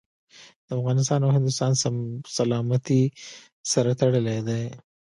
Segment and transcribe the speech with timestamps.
[0.65, 1.71] د افغانستان او هندوستان
[2.37, 3.01] سلامتي
[3.71, 4.63] سره تړلي دي.